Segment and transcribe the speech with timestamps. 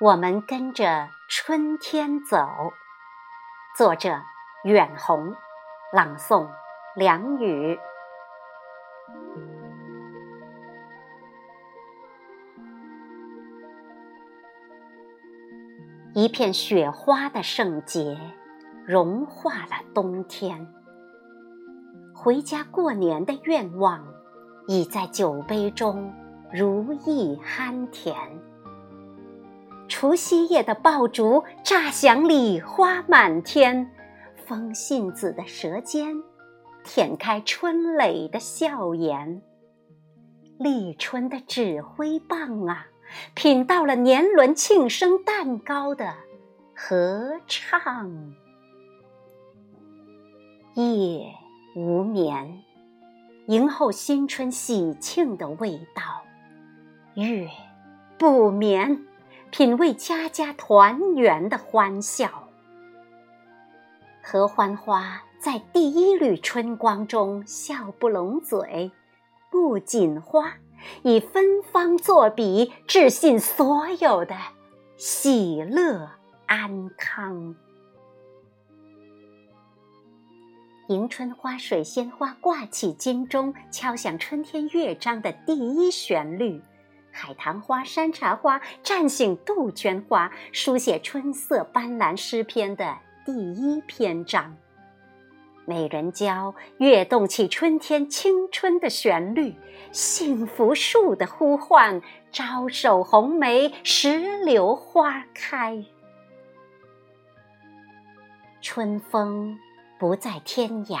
[0.00, 2.38] 我们跟着春天走。
[3.76, 4.22] 作者：
[4.62, 5.34] 远红，
[5.92, 6.48] 朗诵：
[6.94, 7.76] 梁雨。
[16.14, 18.16] 一片雪花的圣洁，
[18.86, 20.72] 融化了冬天。
[22.14, 24.06] 回家过年的愿望，
[24.68, 26.14] 已在酒杯中
[26.52, 28.14] 如意酣甜。
[30.00, 33.90] 除夕夜的爆竹炸响里，花满天。
[34.46, 36.22] 风信子的舌尖，
[36.84, 39.42] 舔开春蕾的笑颜。
[40.56, 42.86] 立春的指挥棒啊，
[43.34, 46.14] 品到了年轮庆生蛋糕的
[46.76, 48.36] 合唱。
[50.74, 51.26] 夜
[51.74, 52.62] 无眠，
[53.48, 56.22] 迎候新春喜庆的味道。
[57.14, 57.48] 月
[58.16, 59.07] 不眠。
[59.50, 62.48] 品味家家团圆的欢笑，
[64.22, 68.92] 合欢花在第一缕春光中笑不拢嘴，
[69.50, 70.54] 不锦花
[71.02, 74.36] 以芬芳作笔，致信所有的
[74.96, 76.10] 喜乐
[76.46, 77.56] 安康。
[80.88, 86.62] 迎春花水仙花挂起金钟，敲响春天乐章的第一旋律。
[87.18, 94.56] 海棠花、山茶花唤醒杜鹃花，书写春色斑斓诗篇的第一篇章。
[95.64, 99.56] 美人蕉跃动起春天青春的旋律，
[99.90, 105.84] 幸福树的呼唤，招手红梅，石榴花开。
[108.62, 109.58] 春风
[109.98, 111.00] 不在天涯，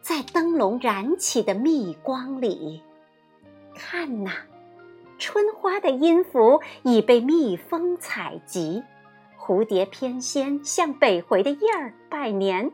[0.00, 2.82] 在灯笼燃起的蜜光里，
[3.74, 4.32] 看呐。
[5.20, 8.82] 春花的音符已被蜜蜂采集，
[9.38, 12.72] 蝴蝶翩跹向北回的燕儿拜年。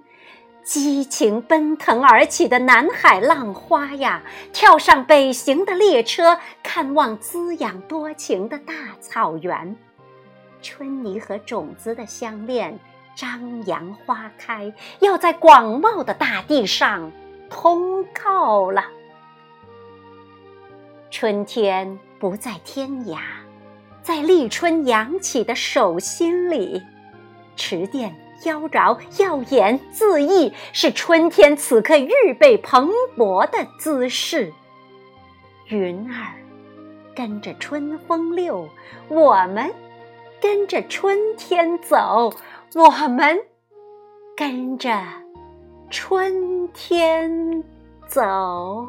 [0.62, 9.76] 激情奔腾而起的南海浪花呀，跳上北行的列车，看望滋养多情的大草原。
[10.62, 12.78] 春泥和种子的相恋，
[13.16, 17.10] 张扬花开，要在广袤的大地上
[17.50, 18.84] 通告了。
[21.10, 21.98] 春天。
[22.18, 23.18] 不在天涯，
[24.02, 26.82] 在立春扬起的手心里，
[27.56, 34.52] 池甸妖娆耀眼恣意，是春天此刻预备蓬勃的姿势。
[35.68, 36.32] 云儿
[37.14, 38.68] 跟着春风溜，
[39.08, 39.72] 我们
[40.40, 42.32] 跟着春天走，
[42.74, 43.38] 我们
[44.36, 45.02] 跟着
[45.90, 47.64] 春天
[48.06, 48.86] 走。